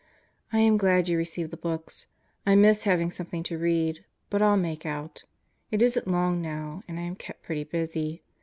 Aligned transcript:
I 0.51 0.57
am 0.57 0.77
glad 0.77 1.09
you 1.09 1.15
received 1.19 1.51
the 1.51 1.57
books. 1.57 2.07
I 2.43 2.55
miss 2.55 2.85
having 2.85 3.11
something 3.11 3.43
to 3.43 3.59
read, 3.59 4.03
but 4.31 4.41
111 4.41 4.61
make 4.63 4.83
out. 4.83 5.25
It 5.69 5.83
isn't 5.83 6.07
long 6.07 6.41
now 6.41 6.81
and 6.87 6.97
I 6.99 7.03
am 7.03 7.15
kept 7.15 7.43
pretty 7.43 7.65
busy. 7.65 8.23